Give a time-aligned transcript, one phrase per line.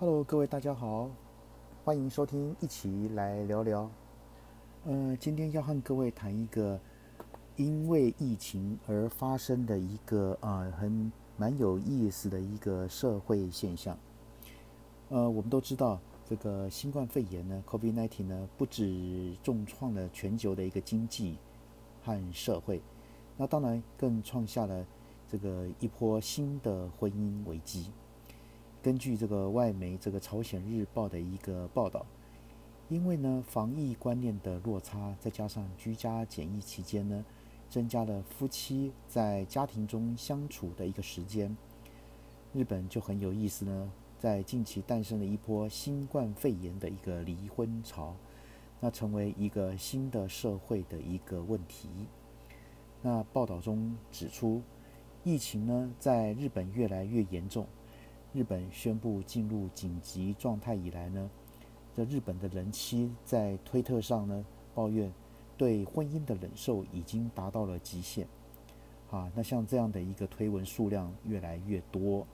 [0.00, 1.10] Hello，各位大家好，
[1.84, 3.90] 欢迎收听，一起来聊聊。
[4.86, 6.80] 嗯，今天要和各位谈一个
[7.56, 13.94] 因为疫情而发生的一个啊，很蛮有意思的一个社会现象。
[15.10, 21.36] 呃，我们都知道，这个新冠肺炎呢，COVID-19 呢，不止重创了全球的一个经济
[22.02, 22.80] 和社会，
[23.36, 24.82] 那当然更创下了
[25.28, 27.90] 这个一波新的婚姻危机。
[28.82, 32.06] 根据这个外媒这个朝鲜日报的一个报道，
[32.88, 37.22] 因为呢防疫观念的落差，再加上居家检疫期间呢，
[37.68, 41.54] 增加了夫妻在家庭中相处的一个时间。
[42.54, 48.16] 日本就很有意思呢，在近期诞生了一波新冠肺炎的一个离婚潮，
[48.80, 51.90] 那成为一个新的社会的一个问题。
[53.02, 54.62] 那报道中指出，
[55.22, 57.66] 疫情呢在日本越来越严重。
[58.32, 61.28] 日本宣布进入紧急状态以来呢，
[61.96, 65.12] 这日本的人妻在推特上呢抱怨，
[65.58, 68.26] 对婚姻的忍受已经达到了极限。
[69.10, 72.24] 啊，那像这样的一个推文数量越来越多，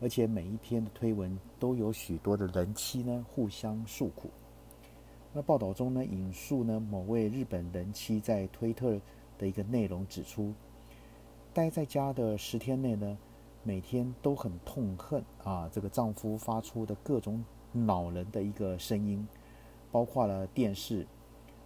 [0.00, 4.28] 而且每一篇的推文都有许多的人妻呢互相诉苦。
[5.32, 9.00] 那报道中呢引述呢某位日本人妻在推特
[9.38, 10.52] 的一个内容指出，
[11.54, 13.16] 待在家的十天内呢。
[13.62, 19.26] 每天都很痛恨啊，这个丈夫发出的各种恼人的一个声音，
[19.92, 21.06] 包括了电视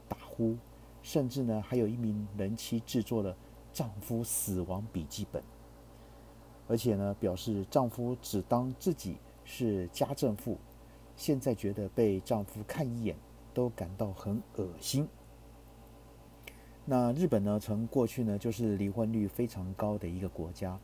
[0.09, 0.57] 打呼，
[1.03, 3.37] 甚至呢还有一名人妻制作了
[3.73, 5.41] 丈夫死亡笔记本，
[6.67, 10.59] 而且呢表示丈夫只当自己是家政妇，
[11.15, 13.17] 现在觉得被丈夫看一眼
[13.55, 15.09] 都感到很恶心。
[16.85, 20.77] 那日本呢，从过去呢就是离婚率非常高的一个国家。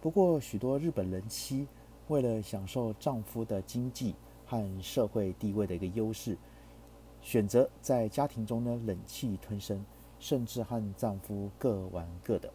[0.00, 1.66] 不过，许多日本人妻
[2.08, 6.36] 为了享受丈夫的经济和社会地位的一个优势，
[7.20, 9.84] 选择在家庭中呢忍气吞声，
[10.20, 12.52] 甚至和丈夫各玩各的。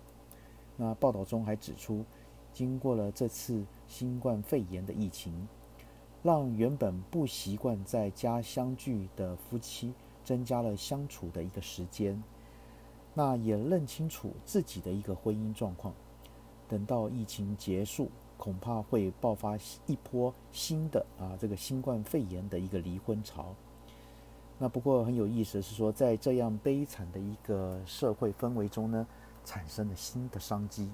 [0.78, 2.06] 那报道中还指出，
[2.54, 5.48] 经过了这次新冠肺炎的疫情，
[6.24, 12.24] 让原本不习惯在家相聚的夫妻增加了相处的一个时间，
[13.14, 15.94] 那也认清楚自己的一个婚姻状况。
[16.72, 23.54] 等到疫情结束，恐怕会爆发一波新的啊，这个新冠肺炎的一个离婚潮。
[24.58, 29.06] 那不过很有意思是说，在这样悲惨的一个社会氛围中呢，
[29.44, 30.90] 产生了新的商机。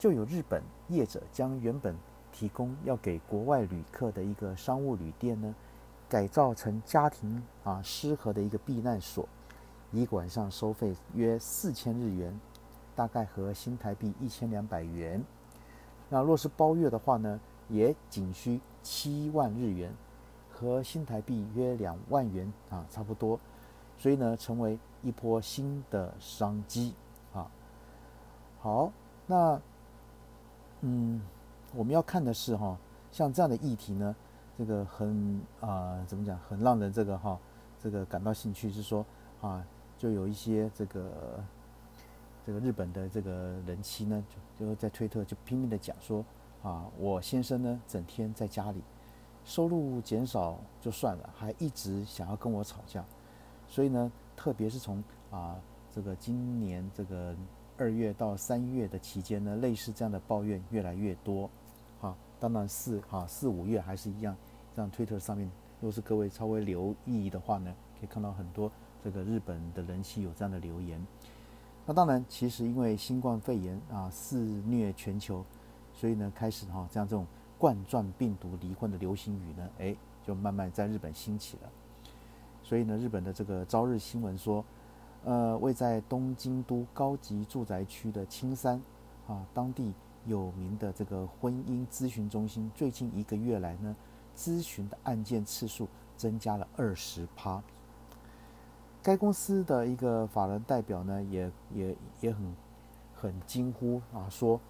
[0.00, 1.94] 就有日本业者将原本
[2.32, 5.54] 提供要给国外旅客的一个商务旅店呢，
[6.08, 9.28] 改造成家庭啊适合的一个避难所，
[9.92, 12.36] 一晚上收费约四千日元。
[12.94, 15.24] 大概和新台币一千两百元，
[16.10, 19.90] 那若是包月的话呢，也仅需七万日元，
[20.52, 23.40] 和新台币约两万元啊，差不多。
[23.96, 26.92] 所以呢，成为一波新的商机
[27.32, 27.50] 啊。
[28.60, 28.92] 好，
[29.26, 29.58] 那
[30.82, 31.22] 嗯，
[31.74, 32.76] 我们要看的是哈，
[33.10, 34.14] 像这样的议题呢，
[34.58, 37.38] 这个很啊，怎么讲，很让人这个哈，
[37.82, 39.02] 这个感到兴趣，是说
[39.40, 39.64] 啊，
[39.96, 41.10] 就有一些这个。
[42.44, 43.30] 这个日本的这个
[43.66, 44.24] 人妻呢，
[44.58, 46.24] 就就在推特就拼命的讲说，
[46.62, 48.82] 啊，我先生呢整天在家里，
[49.44, 53.04] 收入减少就算了，还一直想要跟我吵架，
[53.68, 55.56] 所以呢，特别是从啊
[55.94, 57.34] 这个今年这个
[57.78, 61.48] 二月到三月的期间呢，类似这样的抱怨越来越多，
[62.00, 64.36] 啊，当然四啊四五月还是一样，
[64.74, 65.46] 这样推特上面，
[65.80, 68.68] 如果是各位稍微留意的话呢，可以看到很多
[69.04, 71.00] 这个日本的人妻有这样的留言。
[71.84, 75.44] 那当然，其实因为新冠肺炎啊肆虐全球，
[75.92, 77.26] 所以呢开始哈像这种
[77.58, 81.68] 冠状病毒离婚的流行语呢，哎，就慢慢在日本兴起了。
[82.62, 84.64] 所以呢，日本的这个朝日新闻说，
[85.24, 88.80] 呃，位在东京都高级住宅区的青山
[89.26, 89.92] 啊，当地
[90.24, 93.96] 有名的这个婚姻咨询中心，最近一个月来呢，
[94.36, 97.60] 咨询的案件次数增加了二十趴。
[99.02, 102.56] 该公司的一个法人代表呢，也也也很
[103.12, 104.60] 很惊呼啊，说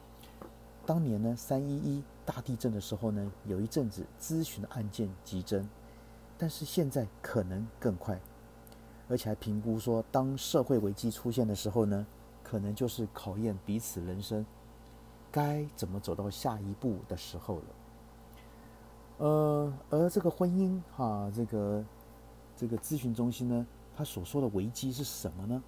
[0.86, 5.68] 当年呢三一一大地震的时候呢，有一阵子咨询的案件急增，
[6.38, 8.18] 但是现在可能更快，
[9.06, 12.06] 而且还评估说，当社会危机出现的时候呢，
[12.42, 14.46] 可能就是考验彼此人生
[15.30, 17.64] 该怎么走到下一步的时候了。
[19.18, 21.84] 呃，而这个婚姻哈，这个
[22.56, 23.66] 这个咨询中心呢。
[23.96, 25.62] 他所说的危机是什么呢？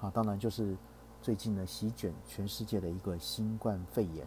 [0.00, 0.76] 啊，当然就是
[1.22, 4.26] 最近呢席卷全世界的一个新冠肺炎。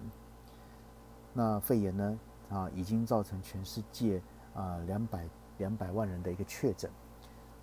[1.34, 2.20] 那肺炎呢，
[2.50, 4.22] 啊，已经造成全世界
[4.54, 6.90] 啊两百两百万人的一个确诊，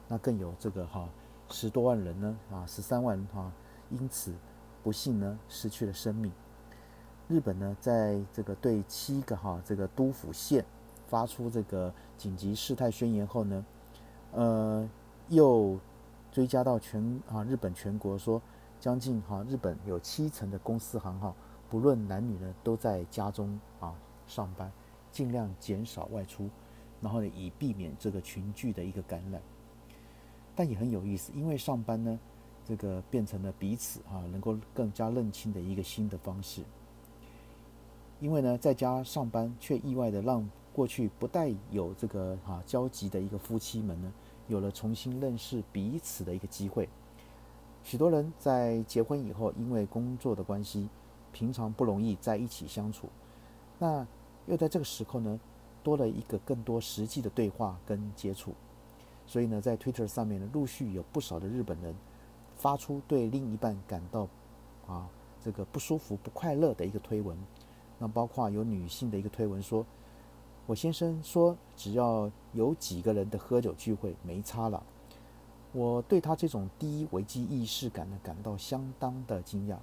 [0.08, 1.08] 那更有这个哈
[1.50, 3.52] 十多万人呢啊十三万哈，
[3.90, 4.34] 因此
[4.82, 6.32] 不幸呢失去了生命。
[7.28, 10.64] 日本呢，在这个对七个哈这个都府县
[11.06, 13.64] 发出这个紧急事态宣言后呢，
[14.32, 14.88] 呃，
[15.30, 15.78] 又
[16.32, 18.42] 追加到全啊日本全国说，
[18.80, 21.32] 将近哈日本有七成的公司行哈，
[21.68, 23.94] 不论男女呢，都在家中啊
[24.26, 24.70] 上班，
[25.12, 26.50] 尽量减少外出，
[27.00, 29.40] 然后呢，以避免这个群聚的一个感染。
[30.56, 32.18] 但也很有意思，因为上班呢，
[32.64, 36.62] 这个变成了彼此啊能够更加认清的一个新的方式。
[38.18, 44.12] 因为呢，在家上班却意外的让过去不带有这个哈交集的一个夫妻们呢，
[44.50, 46.88] 有了重新认识彼此的一个机会。
[47.82, 50.88] 许多人在结婚以后，因为工作的关系，
[51.32, 53.08] 平常不容易在一起相处。
[53.78, 54.06] 那
[54.46, 55.40] 又在这个时候呢，
[55.82, 58.52] 多了一个更多实际的对话跟接触。
[59.26, 61.94] 所以呢，在 Twitter 上面呢，陆续有不少的日本人
[62.56, 64.28] 发出对另一半感到
[64.86, 65.08] 啊
[65.42, 67.38] 这个不舒服、不快乐的一个推文。
[67.98, 69.86] 那包括有女性的一个推文说
[70.70, 74.80] ：“我先生说，只要有几个人的喝酒聚会，没差了。”
[75.74, 79.76] 我对他这种低危机意识感呢，感到相当的惊讶。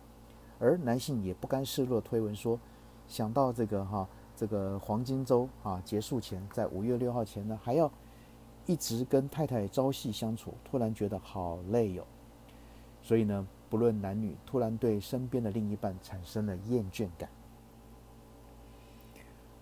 [0.60, 2.58] 而男性也不甘示弱，推文说
[3.06, 7.92] ：“想到这个哈，这个黄金周啊结束前，在五月六号前呢，还要
[8.66, 12.08] 一直跟太太朝夕相处，突然觉得好累哟。”
[13.04, 17.28] 所以呢，不论男女，突然对身边的另一半产生了厌倦感。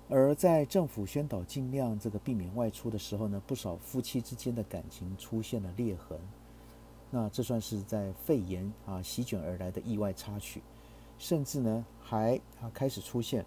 [0.08, 6.20] 而在政府宣导尽量这个避免外出的时候呢，不少夫妻之间的感情出现了裂痕。
[7.10, 10.62] 那这算是在肺炎啊席卷而来的意外插曲，
[11.18, 13.44] 甚至呢还啊开始出现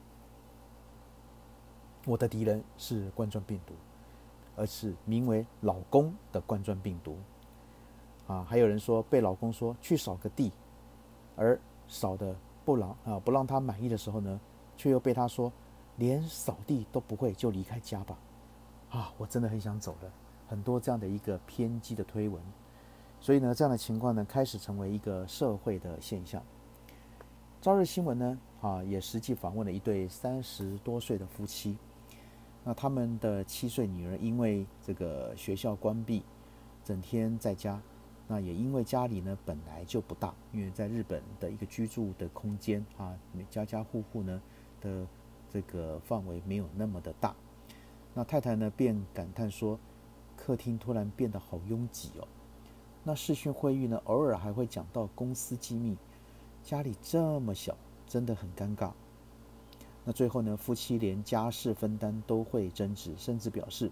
[2.05, 3.75] 我的敌人是冠状病毒，
[4.56, 7.16] 而是名为老公的冠状病毒。
[8.26, 10.50] 啊，还有人说被老公说去扫个地，
[11.37, 12.34] 而扫的
[12.64, 14.40] 不让啊不让他满意的时候呢，
[14.76, 15.52] 却又被他说。
[15.98, 18.18] 连扫地都不会就离开家吧？
[18.90, 20.10] 啊，我真的很想走了。
[20.46, 22.40] 很多这样的一个偏激的推文，
[23.20, 26.42] 所以呢，这样的情况呢，开始成为一个社会的现象。
[27.60, 31.76] 朝日新闻呢，啊，也实际访问了一对三十多岁的夫妻。
[32.64, 36.22] 那他们的七岁女儿因为这个学校关闭，
[36.84, 37.78] 整天在家。
[38.26, 44.40] 那也因为家里呢本来就不大，因为在日本的一个居住的空间啊，每家家户户呢
[44.80, 45.04] 的。
[45.50, 47.34] 这个范围没有那么的大，
[48.12, 49.78] 那太太呢便感叹说
[50.36, 52.28] ：“客厅突然变得好拥挤哦。”
[53.02, 55.96] 那视讯会议呢，偶尔还会讲到公司机密。
[56.62, 57.74] 家里这么小，
[58.06, 58.92] 真的很尴尬。
[60.04, 63.90] 那最后呢，夫妻连家事分担都会争执，甚至表示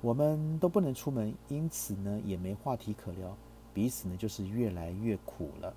[0.00, 3.36] 我们都不能出门，因此呢也没话题可聊，
[3.74, 5.74] 彼此呢就是越来越苦了。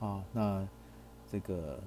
[0.00, 0.68] 啊，那
[1.30, 1.82] 这个。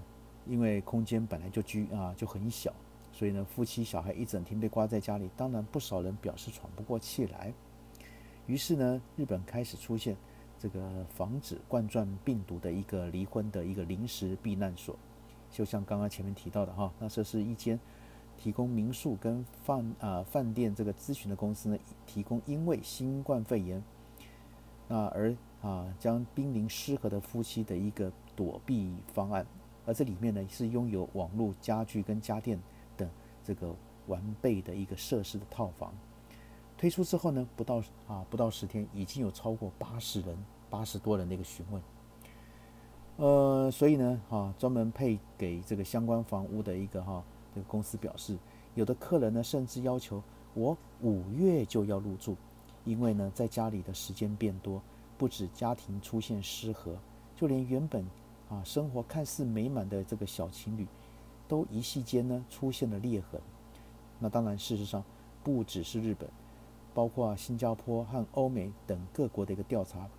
[0.49, 2.73] 因为空间本来就居啊就很小，
[3.11, 7.53] 所以呢，夫妻小孩一整天被关在家里，当然不少人表示喘不过气来。
[8.45, 10.15] 于是呢，日本开始出现
[10.57, 14.95] 这个防止冠状病毒的一个离婚的一个临时避难所，
[15.51, 17.79] 就像刚刚前面提到的哈，那这是一间
[18.37, 23.83] 提供民宿跟饭啊饭店这个咨询的公司呢，提供因为新冠肺炎
[24.87, 29.45] 那而啊将濒临失和的夫妻的一个躲避方案。
[29.87, 32.59] 而这里面呢是拥有网络、家具跟家电
[32.97, 33.09] 等
[33.41, 33.73] 这个
[34.07, 35.91] 完备的一个设施的套房。
[36.77, 40.37] 推出之后呢，不到啊不到十天，已经有超过八十人、
[40.69, 41.81] 八十多人的一个询问。
[43.15, 47.23] 呃，所以呢，哈，专门配给这个相关房屋的一个哈
[47.55, 48.37] 这个公司表示，
[48.75, 50.21] 有的客人呢甚至要求
[50.53, 52.35] 我五月就要入住，
[52.83, 54.81] 因为呢在家里的时间变多，
[55.17, 56.95] 不止家庭出现失和，
[57.37, 58.05] 就连原本。
[58.49, 60.87] 啊，生活看似美满的这个小情侣，
[61.47, 63.41] 都一夕间呢出现了裂痕。
[64.19, 65.03] 那当然，事实上
[65.43, 66.29] 不只是日本，
[66.93, 70.09] 包括新加坡和欧美等各国的一个调查，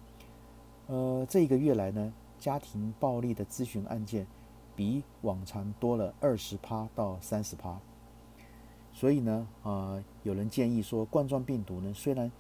[0.87, 4.27] 呃，这一个月来呢，家庭暴力的咨询案件
[4.77, 7.81] 比往常多了二十趴到三十趴。
[8.93, 12.31] 所以呢，啊，有人建议说，冠状病毒呢虽然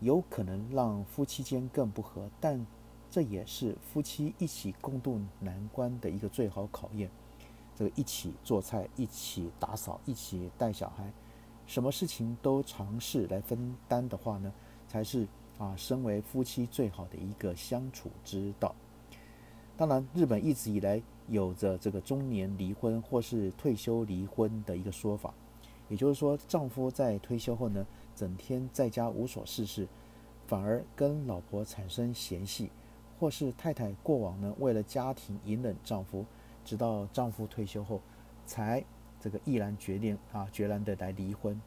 [0.00, 2.64] 有可能让夫妻间更不和，但
[3.10, 7.10] 这也是夫妻一起共度难关的一个最好考验。
[7.74, 11.12] 这个一起做菜、一起打扫、一起带小孩，
[11.66, 14.52] 什么事情都尝试来分担的话呢，
[14.88, 18.74] 才是啊，身为夫妻最好的一个相处之道。
[19.76, 25.32] 当然，日本一直以来有着这个中年离婚或是退休离婚的一个说法，
[25.88, 27.86] 也就是说，丈夫在退休后呢，
[28.16, 29.86] 整天在家无所事事，
[30.48, 32.70] 反而跟老婆产生嫌隙，
[33.18, 36.24] 或是太太过往呢为了家庭隐忍丈夫，
[36.64, 38.00] 直到丈夫退休后，
[38.46, 38.84] 才
[39.20, 41.60] 这个毅然决定啊决然的来离婚。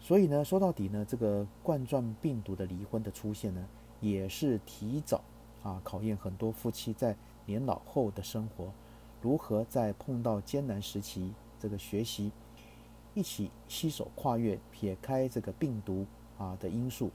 [0.00, 3.66] 所以呢，说到底呢，这个冠状病毒的离婚的出现呢，
[4.00, 5.22] 也是提早
[5.62, 7.16] 啊考验很多夫妻在。
[7.44, 8.70] 年老后的生活，
[9.20, 12.30] 如何在碰到艰难时期，这个学习
[13.14, 16.06] 一起携手跨越，撇开这个病毒
[16.38, 17.10] 啊的因素，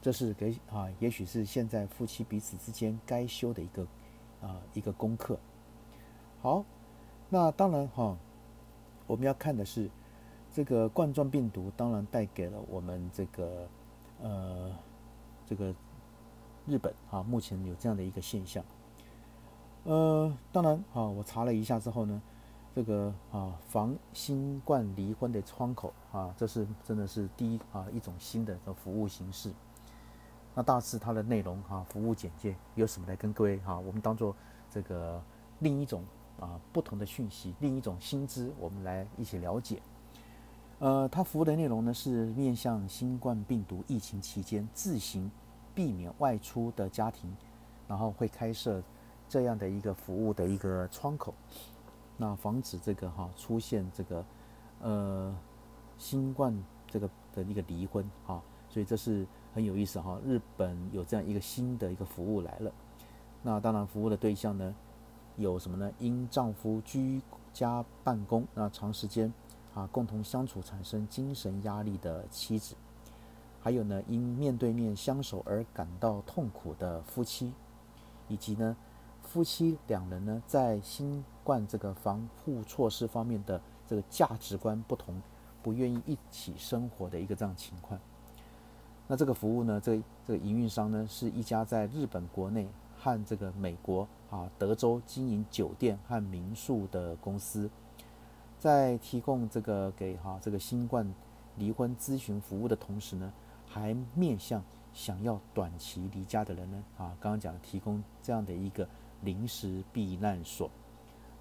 [0.00, 3.86] 这是给啊，也许是现在夫妻彼此之间该修的一个
[4.40, 5.38] 啊一个功课。
[6.40, 6.64] 好，
[7.28, 8.16] 那当然哈，
[9.06, 9.90] 我们要看的是
[10.52, 13.68] 这个冠状病毒，当然带给了我们这个
[14.22, 14.70] 呃
[15.44, 15.74] 这个
[16.66, 18.64] 日本啊，目前有这样的一个现象。
[19.84, 22.22] 呃，当然啊，我查了一下之后呢，
[22.74, 29.50] 这个啊防新冠离婚的窗口啊，这是真的是第一啊一种新的的服务形式。
[30.58, 34.34] 那大致它的内容哈，服务简介有什么来跟各位哈，我们当做
[34.68, 35.22] 这个
[35.60, 36.02] 另一种
[36.40, 39.80] 啊不同的讯息，另一种薪资，我们来一起了解。
[40.80, 45.30] 呃，它服务的内容呢是面向新冠病毒疫情期间自行
[45.76, 47.32] 避免外出的家庭，
[47.86, 48.82] 然后会开设。
[49.28, 51.34] 这样的一个服务的一个窗口，
[52.16, 54.24] 那防止这个哈出现这个
[54.80, 55.36] 呃
[55.98, 56.52] 新冠
[56.86, 59.26] 这个的一个离婚哈，所以这是
[59.58, 60.20] 很有意思哈。
[60.24, 62.70] 日本有这样一个新的一个服务来了，
[63.42, 64.72] 那当然服务的对象呢
[65.36, 65.92] 有什么呢？
[65.98, 67.20] 因丈夫居
[67.52, 69.34] 家办公，那长时间
[69.74, 72.76] 啊共同相处产生精神压力的妻子，
[73.58, 77.52] 还有呢因面对面相守而感到痛苦的夫妻，
[78.28, 78.76] 以及呢。
[79.20, 85.20] 夫妻两人呢，在新冠这个防护措施方面的这个价值观不同，
[85.62, 88.00] 不愿意一起生活的一个这样情况。
[89.08, 97.68] 那这个服务呢，这个这个营运商呢，是一家在日本国内和这个美国啊德州经营酒店和民宿的公司，
[98.58, 101.12] 在提供这个给哈这个新冠
[101.56, 103.32] 离婚咨询服务的同时呢，
[103.66, 104.62] 还面向
[104.92, 108.86] 想要短期离家的人呢啊，刚刚讲提供这样的一个。
[109.22, 110.70] 临时避难所，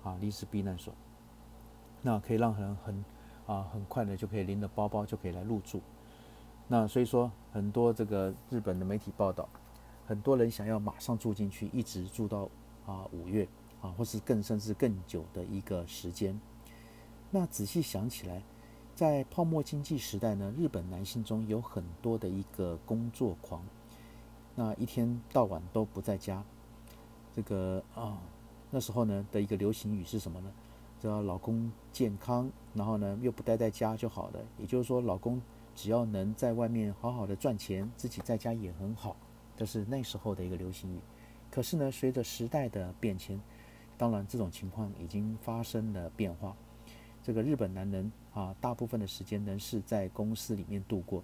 [0.04, 0.92] 啊，临时避难所，
[2.02, 3.06] 那可以让人很
[3.46, 5.80] 啊很快的就可以拎着包包就可以来入住。
[6.68, 9.48] 那所以说很多这个日本的媒体报道，
[10.06, 12.50] 很多人想要马上住进去，一直住到
[12.86, 13.48] 啊五月
[13.82, 16.40] 啊，或是更甚至更久的一个时间。
[17.32, 18.42] 那仔细想起来，
[18.96, 23.62] 在泡沫经济时代呢，日本男性中有很多的一个工作狂，
[24.56, 26.44] 那一天到晚都不在家。
[27.34, 28.18] 这个啊，
[28.72, 30.52] 那时候呢的一个流行语是什么呢？
[31.00, 34.40] 叫老公健康，然后呢又不待在家就好了。
[34.58, 35.40] 也就是说，老公
[35.78, 39.16] 只要能在外面好好的赚钱，自己在家也很好。
[39.56, 41.00] 这是那时候的一个流行语。
[41.52, 43.40] 可是呢，随着时代的变迁，
[43.96, 46.58] 当然这种情况已经发生了变化。
[47.22, 51.24] 这个日本男人啊，大部分的时间呢是在公司里面度过，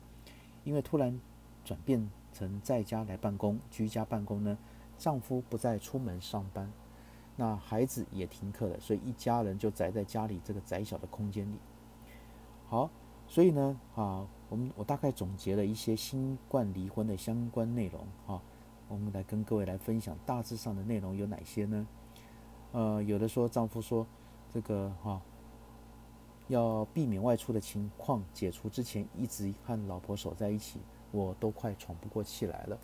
[0.63, 1.19] 因为突然
[1.65, 4.55] 转变成在家来办公，居家办公呢。
[4.99, 6.71] 丈夫不再出门上班，
[7.35, 11.57] 那孩子也停课了，所以一家人就宅在家里这个窄小的空间里。
[12.67, 12.89] 好，
[13.27, 18.39] 所以呢，啊，我们我大概总结了一些新冠离婚的相关内容，哈，
[18.87, 21.87] 我们来跟各位来分享大致上的内容有哪些呢？
[22.71, 24.05] 呃，有的说丈夫说
[24.51, 25.19] 这个哈，
[26.49, 30.79] 要避免外出的情况解除之前，一直和老婆守在一起，
[31.09, 32.79] 我都快喘不过气来了。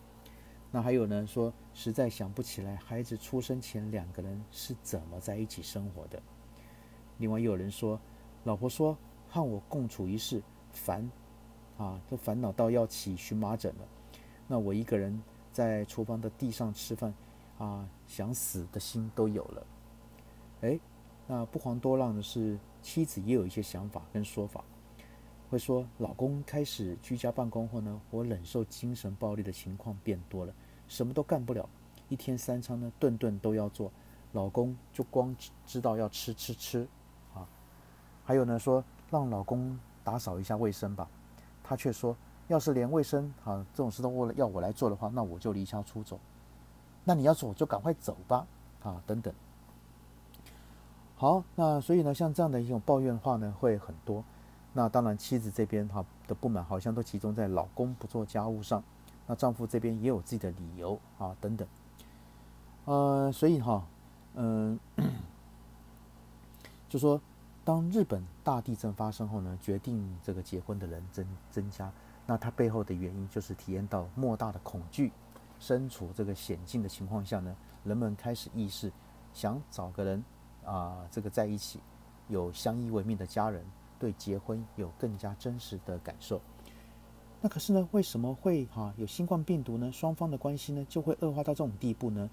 [0.71, 1.27] 那还有呢？
[1.27, 6.19] 说实在想不起来，孩子出生前两个人是怎么在一起生活的。
[7.19, 7.99] 另外有人说，
[8.43, 8.97] 老婆说
[9.29, 11.07] 和我共处一室烦，
[11.79, 13.87] 啊，都烦恼到要起荨麻疹了。
[14.47, 15.19] 那我一个人
[15.51, 17.11] 在厨房的地上吃饭，
[17.57, 19.67] 啊，想死的心都有了。
[20.61, 20.79] 哎，
[21.25, 24.63] 那不遑多让的是，妻子也有一些想法跟说法。
[25.49, 30.53] 会说，老公开始居家办公后呢，我忍受精神暴力的情况变多了，
[30.87, 31.67] 什么都干不了，
[32.07, 33.91] 一天三餐呢，顿顿都要做，
[34.33, 36.87] 老公就光知道要吃吃吃，
[37.33, 37.47] 啊，
[38.23, 41.09] 还有呢，说让老公打扫一下卫生吧，
[41.69, 42.15] 他却说，
[42.47, 46.19] 要是连卫生啊这种事都为了要我来做的话，那我就离家出走，
[47.03, 48.47] 那你要走就赶快走吧，
[48.81, 49.31] 啊等等。
[51.15, 54.23] 好，那所以呢，像这样的一种抱怨话呢，会很多。
[54.73, 58.83] 那当然，妻子这边哈的不满好像都集中在老公不做家务上，
[59.27, 61.67] 那丈夫这边也有自己的理由啊等等，
[62.85, 63.85] 呃，所以哈，
[64.33, 64.79] 嗯，
[66.89, 67.21] 就说
[67.69, 71.93] 当日本大地震发生后呢，决定这个结婚的人增增加，
[72.25, 75.11] 那它背后的原因就是体验到莫大的恐惧，
[75.59, 78.91] 身处这个险境的情况下呢，人们开始意识
[79.35, 80.25] 想找个人
[80.65, 81.79] 啊，这个在一起
[82.27, 83.63] 有相依为命的家人，
[83.99, 86.41] 对结婚有更加真实的感受。
[87.39, 89.91] 那可是呢，为什么会哈有新冠病毒呢？
[89.91, 92.27] 双方的关系呢就会恶化到这种地步呢？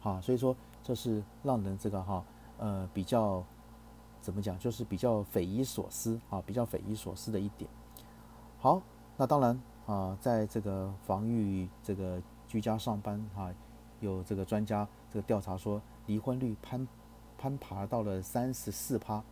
[0.00, 2.24] 哈，所以说这是让人这个哈
[2.58, 3.44] 呃比较
[4.24, 7.70] 怎么讲，就是比较匪夷所思啊，比较匪夷所思的一点。
[8.58, 8.80] 好，
[9.18, 13.54] 那当然啊，在这个防御这个居家上班啊，
[14.00, 16.88] 有这个专家这个调查说，离婚率攀
[17.36, 19.22] 攀爬到了三十四趴。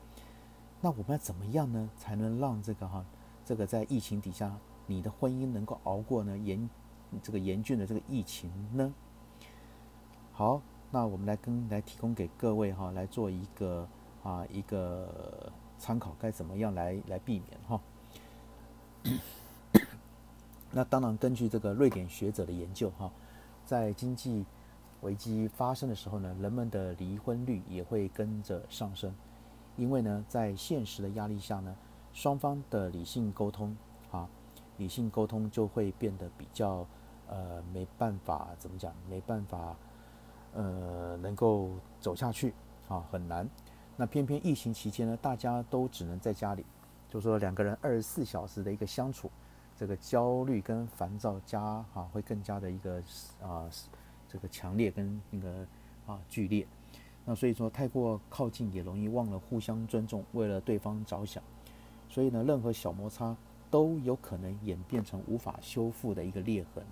[0.82, 3.02] 那我们要怎么样呢，才能让这个哈
[3.46, 4.54] 这个在疫情底下？
[4.87, 6.68] 你的婚姻能够熬过呢严
[7.22, 8.92] 这个严峻的这个疫情呢？
[10.32, 13.88] 好，那我们来跟来提供给各位哈来做一个
[14.22, 17.80] 啊一个参考，该怎么样来来避免哈？
[20.70, 23.10] 那当然，根据这个瑞典学者的研究哈，
[23.66, 24.44] 在经济
[25.02, 29.14] 危机发生的时候呢，人们的离婚率也会跟着上升，
[29.76, 31.76] 因为呢，在现实的压力下呢，
[32.12, 33.76] 双方的理性沟通
[34.10, 34.28] 啊。
[34.78, 36.86] 理性沟通就会变得比较，
[37.28, 39.76] 呃，没办法怎么讲，没办法，
[40.54, 42.54] 呃，能够走下去
[42.88, 43.46] 啊，很难。
[43.96, 46.64] 那偏偏疫情期间呢，大家都只能在家里，
[47.08, 49.30] 就说两个人二十四小时的一个相处，
[49.76, 53.02] 这个焦虑跟烦躁加啊，会更加的一个
[53.42, 53.68] 啊，
[54.28, 55.66] 这个强烈跟那个
[56.06, 56.66] 啊剧烈。
[57.25, 61.42] 那所以说，太过靠近也容易忘了互相尊重，为了对方着想。
[62.08, 63.37] 所以呢，任何小摩擦。
[63.72, 66.84] 都有可能演变成无法修复的一个裂痕，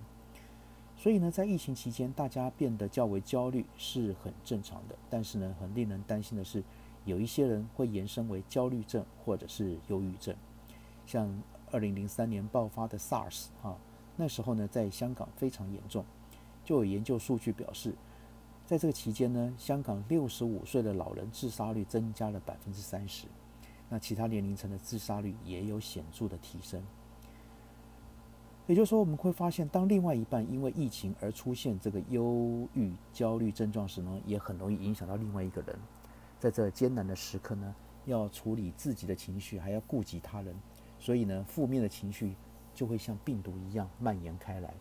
[0.97, 4.95] 所以呢，在疫情期间，大家变得较为焦虑是很正常的。
[5.07, 6.63] 但是呢，很令人担心的是，
[7.05, 10.35] 有一些人会延伸为焦虑症或者是忧郁症。
[11.05, 11.41] 像
[11.71, 13.75] 二零零三年爆发的 SARS 啊，
[14.15, 16.05] 那时候呢，在香港非常严重，
[16.63, 17.95] 就有研究数据表示，
[18.65, 23.27] 在这个期间呢，香港六十五岁的老人自杀率增加了百分之三十。
[23.89, 26.81] 那其他年龄层的自杀率也有显著的提升，
[28.67, 35.77] 也就是说，我们会发现，当另外一半因为疫情而出现这个忧郁、焦虑症状时呢，也很容易影响到另外一个人。
[36.41, 37.75] 在这艰难的时刻呢，
[38.05, 40.55] 要处理自己的情绪，还要顾及他人，
[40.97, 42.35] 所以呢，负面的情绪
[42.73, 44.73] 就会像病毒一样蔓延开来。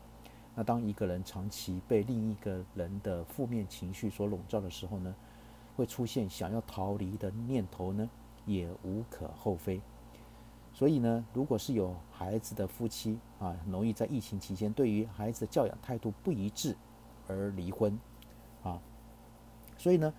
[0.55, 5.15] 那当一个人长期被另一个人的负面情绪所笼罩的时候呢，
[5.77, 8.09] 会出现想要逃离的念头呢？
[8.47, 9.83] 也无可厚非，
[10.73, 16.75] 所以呢，如果是有孩子的夫妻啊，容易在疫情期间对于孩子的教养态度不一致
[17.29, 18.01] 而离婚
[18.63, 18.81] 啊。
[19.77, 20.13] 所以呢，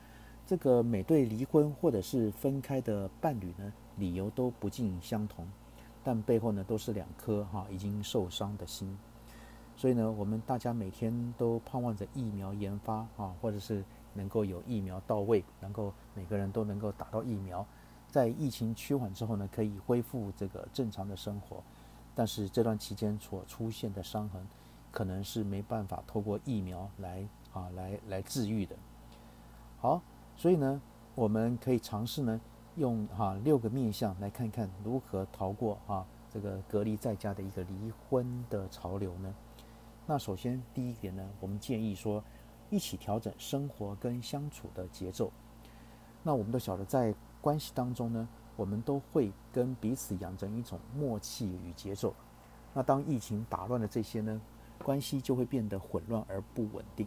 [0.45, 5.47] 这个每对离婚或者是分开的伴侣呢，理由都不尽相同，
[6.03, 8.97] 但背后呢，都是两颗哈已经受伤的心。
[9.77, 17.65] 所以呢，我们大家每天都盼望着疫苗研发啊，或者是能够有疫苗到位，能够每个人都能够打到疫苗。
[18.09, 21.63] 在疫情趋缓之后呢，可以恢复这个正常的生活，
[22.13, 24.45] 但是这段期间所出现的伤痕，
[24.91, 28.75] 可能是没办法透过疫苗来啊来来治愈的。
[29.79, 30.01] 好，
[30.41, 30.81] 所以呢，
[31.13, 32.41] 我们可以尝试呢，
[32.75, 39.31] 用哈六个面相来看看如何逃过啊这个隔离在家的一个离婚的潮流呢。
[40.07, 42.23] 那首先第一点呢，我们建议说，
[42.71, 45.31] 一起调整生活跟相处的节奏。
[46.23, 52.15] 那我们都晓得在关系当中呢，我们都会跟彼此养成一种默契与节奏。
[52.73, 54.41] 那当疫情打乱了这些呢，
[54.83, 57.05] 关系就会变得混乱而不稳定。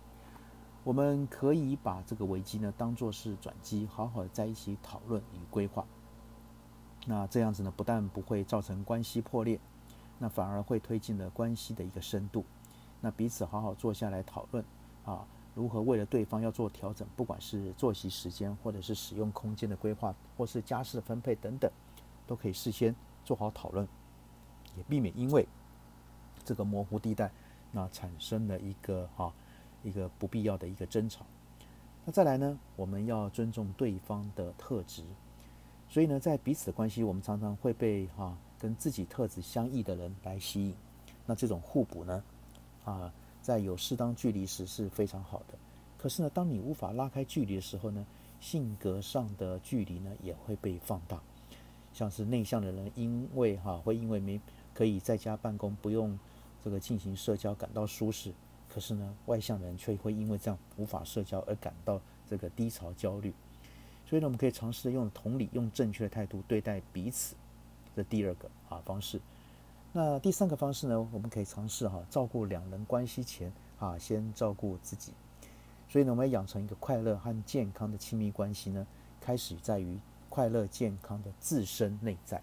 [0.84, 5.84] 我们可以把这个危机呢当做是转机，好好的在一起讨论与规划。
[7.06, 9.58] 那这样子呢，不但不会造成关系破裂，
[10.18, 12.44] 那反而会推进了关系的一个深度。
[13.00, 14.64] 那彼此好好坐下来讨论
[15.04, 15.26] 啊。
[15.54, 21.70] 如何为了对方要做调整，不管是作息时间，或者是使用空间的规划，或是家事分配等等，
[22.26, 22.92] 都可以事先
[23.24, 23.86] 做好讨论，
[24.76, 25.46] 也避免因为
[26.44, 27.30] 这个模糊地带，
[27.70, 29.32] 那产生了一个哈
[29.84, 31.24] 一个不必要的一个争吵。
[32.04, 35.04] 那再来呢，我们要尊重对方的特质，
[35.88, 40.74] 所以呢，在彼此关系，我们常常会被哈跟自己特质相异的人来吸引，
[41.24, 42.24] 那这种互补呢，
[42.84, 43.12] 啊。
[43.44, 45.58] 在有适当距离时是非常好的，
[45.98, 48.06] 可是呢，当你无法拉开距离的时候呢，
[48.40, 51.20] 性格上的距离呢也会被放大。
[51.92, 54.40] 像是内向的人，因为哈会因为没
[54.72, 56.18] 可以在家办公，不用
[56.64, 58.32] 这个进行社交感到舒适，
[58.74, 63.32] 可是呢，外向人却会因为这样无法社交而感到这个低潮、焦虑。
[64.04, 67.36] 所以呢，我们可以尝试用同理、用正确的态度对待彼此。
[67.94, 69.20] 这第二个啊方式。
[69.92, 75.12] 那第三个方式呢，我们可以尝试哈，照顾两人关系前啊，先照顾自己。
[75.88, 78.84] 所以呢，我们要养成一个快乐和健康的亲密关系呢，
[79.20, 79.96] 开始在于
[80.28, 82.42] 快乐健康的自身内在。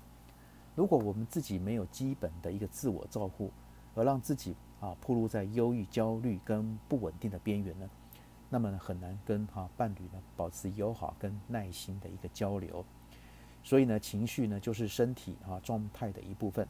[0.76, 3.52] 如果我们自己没有基本的一个自我照顾，
[3.96, 7.89] 而让自己啊暴露在忧郁、焦虑跟不稳定的边缘呢，
[8.50, 12.84] 那么很难跟哈伴侣呢保持友好跟耐心的一个交流。
[13.63, 16.67] 所以呢，情绪呢就是身体啊状态的一部分，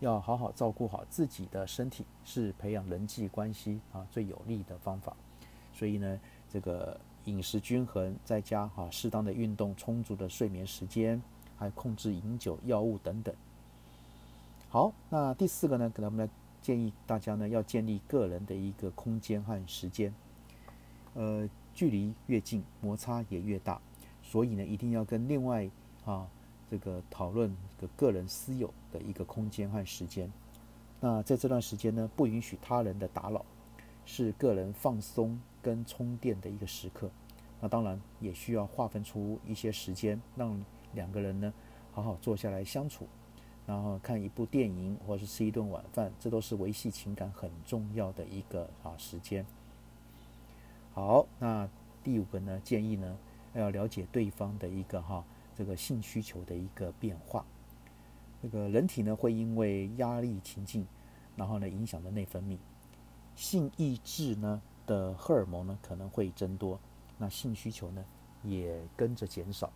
[0.00, 5.16] 要好好照顾好自己的身体，是培养人际关系啊最有利的方法。
[5.72, 11.20] 所以呢，这个饮食均衡，再加哈适当的运动、充足的睡眠时间，
[11.56, 13.34] 还控制饮酒、药物等等。
[14.68, 20.12] 好，那第四个呢，可能我们来建议大家呢，要建立个人的一个空间和时间。
[21.14, 23.80] 呃，距离越近，摩擦也越大，
[24.22, 25.68] 所以呢，一定要跟另外
[26.04, 26.28] 啊
[26.70, 30.30] 这个讨论个个人私有的一个空间和时间。
[31.00, 33.44] 那在这段时间呢，不允许他人的打扰，
[34.04, 37.10] 是个人放松跟充电的一个时刻。
[37.60, 40.62] 那当然也需要划分出一些时间，让
[40.94, 41.52] 两个人呢
[41.92, 43.08] 好好坐下来相处。
[43.70, 49.46] 然后看一部电影，或是吃一顿晚饭，这都是维系情感很重要的一个啊时间。
[50.92, 51.68] 好，那
[52.02, 53.16] 第五个呢，建议呢
[53.54, 57.46] 要了解对方的一个哈这个性需求的一个变化。
[58.42, 60.84] 这个人体呢会因为压力情境，
[61.36, 62.58] 然后呢影响的内分泌，
[63.36, 66.76] 性抑制呢的荷尔蒙呢可能会增多，
[67.18, 68.04] 那性需求呢
[68.42, 69.70] 也跟着减少。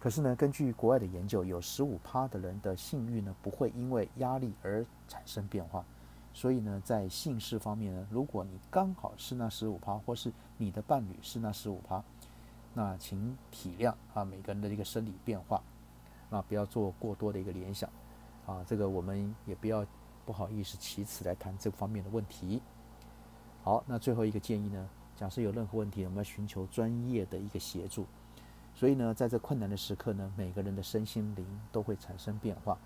[0.00, 5.84] 可是呢，根据国外的研究，有十五趴的人的性欲呢不会因为压力而产生变化。
[6.32, 12.02] 所以呢，在性事方面呢，如果你刚好是那十五趴，或是你的伴侣是那十五趴，
[12.72, 15.62] 那请体谅啊每个人的一个生理变化，
[16.30, 17.90] 啊不要做过多的一个联想，
[18.46, 19.84] 啊这个我们也不要
[20.24, 22.62] 不好意思其次来谈这方面的问题。
[23.62, 28.06] 好，那最后一个建议呢，假设有任何问题，我们要寻求专业的一个协助。
[28.80, 32.78] 所以呢，在这困难的时刻呢，每个人的身心灵都会产生变化。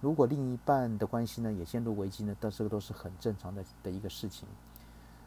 [0.00, 4.46] 如果另一半的关系呢也陷入危机呢，但这个都是很正常的的一个事情。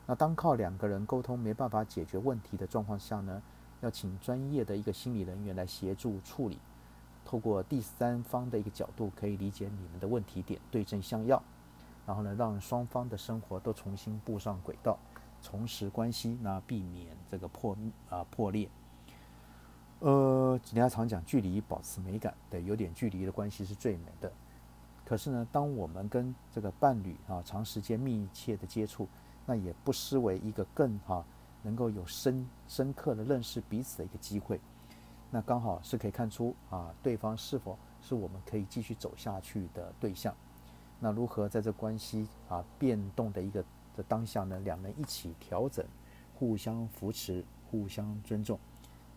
[0.06, 3.42] 那当靠两个人沟通没办法解决问题的状况下呢，
[3.82, 6.60] 要请专业的一个心理人员来协助处理，
[7.26, 11.44] 透过第三方的一个角度，可以理解你们的问题点，对症下药，
[12.08, 14.98] 然后呢，让双方的生活都重新步上轨道，
[15.42, 17.76] 重拾关系，那避免这个破
[18.10, 18.70] 啊破裂。
[20.00, 24.32] 呃，人家常讲距离保持美感，对，有点距离的关系是最美的。
[25.06, 29.08] 可是呢，当我们跟这个伴侣啊长时间密切的接触，
[29.46, 31.24] 那也不失为一个更哈
[31.64, 34.60] 能够有深深刻的认识彼此的一个机会。
[35.32, 40.36] 那刚好是可以看出啊对方是否是我们可以继续走下去的对象。
[41.00, 43.64] 那如何在这关系啊变动的一个
[43.96, 45.86] 的当下呢，两人一起调整，
[46.36, 48.60] 互相扶持，互相尊重。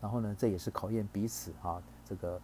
[0.00, 2.40] 然后呢，这也是考验彼此啊，这个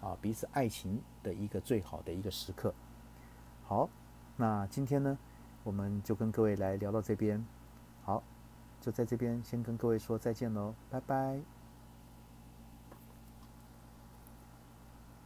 [0.00, 2.74] 啊彼此爱情的一个最好的一个时刻。
[3.66, 3.88] 好，
[4.36, 5.16] 那今天呢，
[5.62, 7.44] 我们就跟各位来聊到这边。
[8.02, 8.22] 好，
[8.80, 11.59] 就在这边先跟各位说再见喽，拜拜。